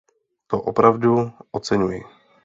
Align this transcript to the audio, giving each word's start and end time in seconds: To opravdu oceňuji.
To 0.47 0.57
opravdu 0.61 1.31
oceňuji. 1.51 2.03